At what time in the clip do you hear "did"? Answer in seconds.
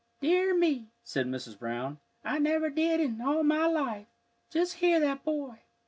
2.71-2.99